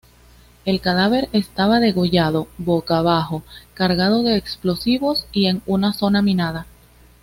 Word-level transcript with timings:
El 0.65 0.81
cadáver 0.81 1.29
estaba 1.31 1.79
degollado, 1.79 2.47
boca 2.57 2.97
abajo, 2.97 3.43
cargado 3.75 4.23
de 4.23 4.35
explosivos 4.35 5.27
y 5.31 5.45
en 5.45 5.61
una 5.67 5.93
zona 5.93 6.23
minada. 6.23 6.65